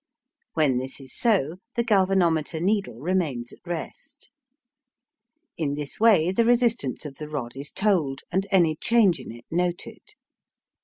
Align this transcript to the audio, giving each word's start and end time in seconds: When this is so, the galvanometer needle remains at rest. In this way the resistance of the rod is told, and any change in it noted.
When 0.55 0.79
this 0.79 0.99
is 0.99 1.15
so, 1.15 1.57
the 1.75 1.83
galvanometer 1.83 2.59
needle 2.59 2.95
remains 2.99 3.51
at 3.51 3.59
rest. 3.67 4.31
In 5.59 5.75
this 5.75 5.99
way 5.99 6.31
the 6.31 6.43
resistance 6.43 7.05
of 7.05 7.17
the 7.17 7.27
rod 7.29 7.55
is 7.55 7.71
told, 7.71 8.21
and 8.31 8.47
any 8.49 8.75
change 8.77 9.19
in 9.19 9.31
it 9.31 9.45
noted. 9.51 10.01